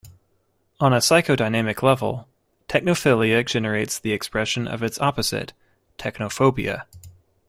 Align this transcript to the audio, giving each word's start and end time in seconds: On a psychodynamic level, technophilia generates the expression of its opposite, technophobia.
On 0.79 0.93
a 0.93 0.97
psychodynamic 0.97 1.83
level, 1.83 2.27
technophilia 2.67 3.45
generates 3.45 3.99
the 3.99 4.13
expression 4.13 4.67
of 4.67 4.81
its 4.81 4.99
opposite, 4.99 5.53
technophobia. 5.99 6.85